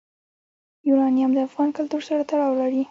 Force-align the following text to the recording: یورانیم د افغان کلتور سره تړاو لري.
یورانیم 0.87 1.31
د 1.33 1.39
افغان 1.47 1.69
کلتور 1.77 2.01
سره 2.09 2.21
تړاو 2.29 2.59
لري. 2.61 2.79